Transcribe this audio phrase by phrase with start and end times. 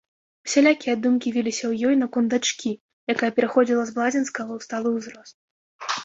[0.47, 2.71] Усялякія думкі віліся ў ёй наконт дачкі,
[3.15, 5.35] якая пераходзіла з блазенскага ў сталы ўзрост.